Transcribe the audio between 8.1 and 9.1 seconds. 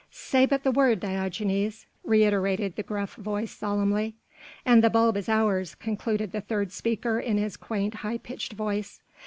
pitched voice.